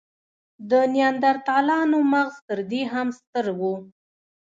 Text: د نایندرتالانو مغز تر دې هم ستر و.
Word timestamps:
د 0.69 0.71
نایندرتالانو 0.93 1.97
مغز 2.13 2.35
تر 2.47 2.59
دې 2.71 2.81
هم 2.93 3.07
ستر 3.19 3.45
و. 3.59 3.61